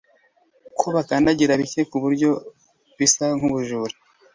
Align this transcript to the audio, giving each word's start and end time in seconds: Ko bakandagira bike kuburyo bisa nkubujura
Ko 0.79 0.85
bakandagira 0.95 1.59
bike 1.61 1.81
kuburyo 1.91 2.29
bisa 2.97 3.25
nkubujura 3.37 3.95